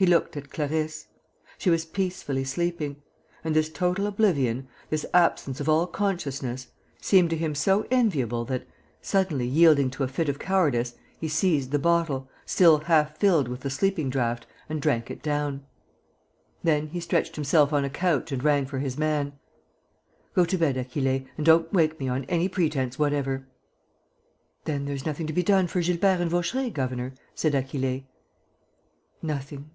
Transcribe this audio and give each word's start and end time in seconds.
He 0.00 0.06
looked 0.06 0.34
at 0.34 0.48
Clarisse. 0.48 1.08
She 1.58 1.68
was 1.68 1.84
peacefully 1.84 2.42
sleeping; 2.42 3.02
and 3.44 3.54
this 3.54 3.68
total 3.68 4.06
oblivion, 4.06 4.66
this 4.88 5.04
absence 5.12 5.60
of 5.60 5.68
all 5.68 5.86
consciousness, 5.86 6.68
seemed 7.02 7.28
to 7.28 7.36
him 7.36 7.54
so 7.54 7.86
enviable 7.90 8.46
that, 8.46 8.66
suddenly 9.02 9.46
yielding 9.46 9.90
to 9.90 10.02
a 10.02 10.08
fit 10.08 10.30
of 10.30 10.38
cowardice, 10.38 10.94
he 11.20 11.28
seized 11.28 11.70
the 11.70 11.78
bottle, 11.78 12.30
still 12.46 12.78
half 12.78 13.18
filled 13.18 13.46
with 13.46 13.60
the 13.60 13.68
sleeping 13.68 14.08
draught, 14.08 14.46
and 14.70 14.80
drank 14.80 15.10
it 15.10 15.22
down. 15.22 15.66
Then 16.62 16.86
he 16.86 17.00
stretched 17.00 17.36
himself 17.36 17.70
on 17.70 17.84
a 17.84 17.90
couch 17.90 18.32
and 18.32 18.42
rang 18.42 18.64
for 18.64 18.78
his 18.78 18.96
man: 18.96 19.34
"Go 20.32 20.46
to 20.46 20.56
bed, 20.56 20.78
Achille, 20.78 21.26
and 21.36 21.44
don't 21.44 21.70
wake 21.74 22.00
me 22.00 22.08
on 22.08 22.24
any 22.24 22.48
pretence 22.48 22.98
whatever." 22.98 23.46
"Then 24.64 24.86
there's 24.86 25.04
nothing 25.04 25.26
to 25.26 25.34
be 25.34 25.42
done 25.42 25.66
for 25.66 25.82
Gilbert 25.82 26.22
and 26.22 26.30
Vaucheray, 26.30 26.70
governor?" 26.70 27.12
said 27.34 27.54
Achille. 27.54 28.06
"Nothing." 29.20 29.72